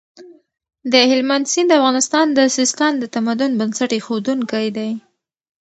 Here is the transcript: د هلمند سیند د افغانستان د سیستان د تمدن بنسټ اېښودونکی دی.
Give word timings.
د 0.91 0.93
هلمند 1.09 1.45
سیند 1.51 1.67
د 1.69 1.73
افغانستان 1.79 2.25
د 2.37 2.39
سیستان 2.57 2.91
د 2.99 3.03
تمدن 3.15 3.51
بنسټ 3.59 3.91
اېښودونکی 3.95 4.67
دی. 4.77 4.91